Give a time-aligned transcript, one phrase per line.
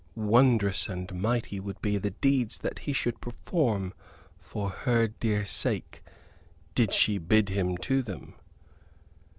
[0.15, 3.93] Wondrous and mighty would be the deeds that he should perform
[4.39, 6.01] for her dear sake
[6.73, 8.33] did she bid him to them.